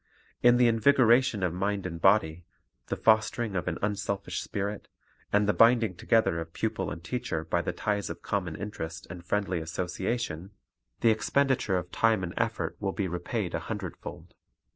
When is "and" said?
1.85-2.01, 5.31-5.47, 6.89-7.03, 9.11-9.23, 12.23-12.33